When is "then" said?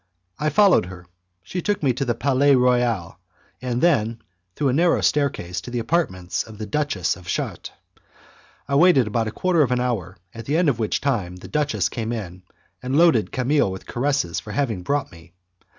3.83-4.19